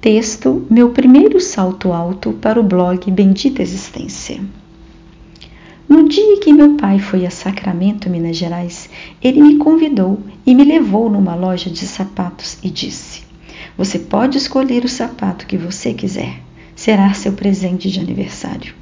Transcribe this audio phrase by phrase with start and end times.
[0.00, 4.40] Texto: Meu primeiro salto alto para o blog Bendita Existência.
[5.86, 8.88] No dia que meu pai foi a Sacramento, Minas Gerais,
[9.22, 13.24] ele me convidou e me levou numa loja de sapatos e disse:
[13.76, 16.40] Você pode escolher o sapato que você quiser.
[16.74, 18.72] Será seu presente de aniversário.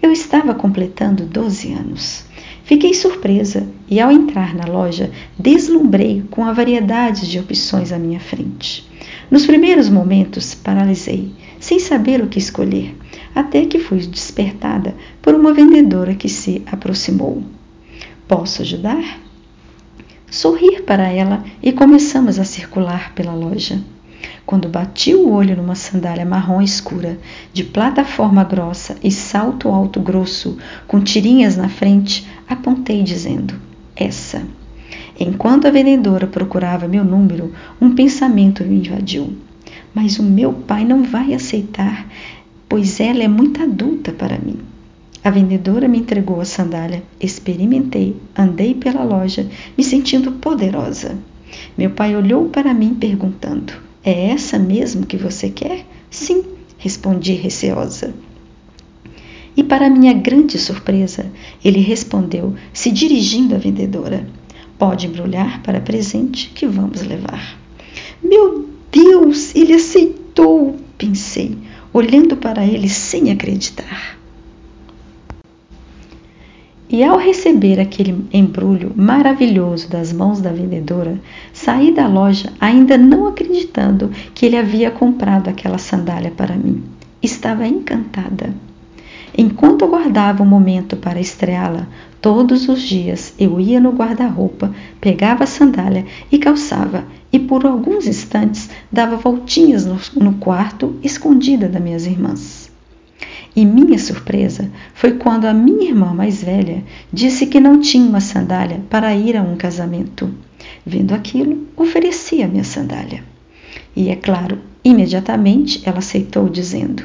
[0.00, 2.24] Eu estava completando 12 anos.
[2.64, 8.20] Fiquei surpresa e, ao entrar na loja, deslumbrei com a variedade de opções à minha
[8.20, 8.95] frente.
[9.30, 12.96] Nos primeiros momentos, paralisei, sem saber o que escolher
[13.34, 17.42] até que fui despertada por uma vendedora que se aproximou.
[18.26, 19.20] Posso ajudar?
[20.30, 23.82] Sorri para ela e começamos a circular pela loja.
[24.46, 27.18] Quando bati o olho numa sandália marrom escura,
[27.52, 33.54] de plataforma grossa e salto alto grosso, com tirinhas na frente, apontei dizendo:
[33.94, 34.42] Essa.
[35.18, 39.32] Enquanto a vendedora procurava meu número, um pensamento me invadiu.
[39.94, 42.06] Mas o meu pai não vai aceitar
[42.68, 44.58] pois ela é muito adulta para mim.
[45.22, 51.16] A vendedora me entregou a sandália, experimentei, andei pela loja, me sentindo poderosa.
[51.76, 53.72] Meu pai olhou para mim perguntando:
[54.04, 55.84] É essa mesmo que você quer?
[56.10, 56.44] Sim,
[56.78, 58.14] respondi receosa.
[59.56, 61.32] E para minha grande surpresa,
[61.64, 64.26] ele respondeu, se dirigindo à vendedora:
[64.78, 67.58] Pode embrulhar para presente que vamos levar.
[68.22, 71.56] Meu Deus, ele aceitou, pensei
[71.96, 74.18] olhando para ele sem acreditar.
[76.88, 81.18] E ao receber aquele embrulho maravilhoso das mãos da vendedora,
[81.52, 86.84] saí da loja ainda não acreditando que ele havia comprado aquela sandália para mim.
[87.22, 88.54] Estava encantada.
[89.36, 91.88] Enquanto aguardava o momento para estreá-la,
[92.26, 98.08] todos os dias eu ia no guarda-roupa, pegava a sandália e calçava, e por alguns
[98.08, 102.68] instantes dava voltinhas no, no quarto, escondida das minhas irmãs.
[103.54, 106.82] E minha surpresa foi quando a minha irmã mais velha
[107.12, 110.28] disse que não tinha uma sandália para ir a um casamento.
[110.84, 113.22] Vendo aquilo, ofereci a minha sandália.
[113.94, 117.04] E é claro, imediatamente ela aceitou, dizendo: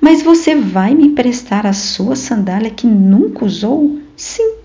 [0.00, 3.98] Mas você vai me emprestar a sua sandália que nunca usou?
[4.16, 4.61] Sim,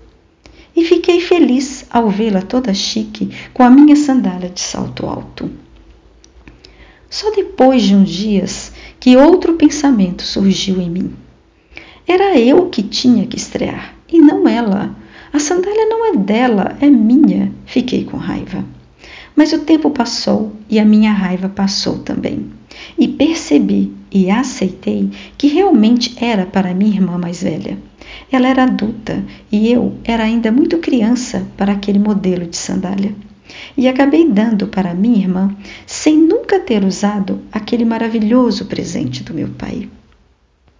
[1.90, 5.50] ao vê-la toda chique com a minha sandália de salto alto.
[7.10, 11.12] Só depois de uns dias que outro pensamento surgiu em mim.
[12.06, 14.94] Era eu que tinha que estrear e não ela.
[15.32, 17.52] A sandália não é dela, é minha.
[17.66, 18.64] Fiquei com raiva.
[19.36, 22.50] Mas o tempo passou e a minha raiva passou também.
[22.98, 27.78] E percebi e aceitei que realmente era para minha irmã mais velha.
[28.30, 33.14] Ela era adulta e eu era ainda muito criança para aquele modelo de sandália.
[33.76, 35.56] E acabei dando para minha irmã
[35.86, 39.88] sem nunca ter usado aquele maravilhoso presente do meu pai.